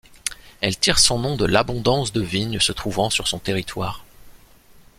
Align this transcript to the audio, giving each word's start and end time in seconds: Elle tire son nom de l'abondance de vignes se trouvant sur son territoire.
Elle 0.61 0.79
tire 0.79 0.97
son 0.97 1.19
nom 1.19 1.35
de 1.35 1.45
l'abondance 1.45 2.11
de 2.11 2.21
vignes 2.21 2.59
se 2.59 2.71
trouvant 2.71 3.11
sur 3.11 3.27
son 3.27 3.37
territoire. 3.37 4.03